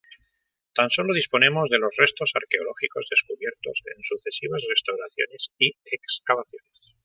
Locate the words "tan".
0.77-0.89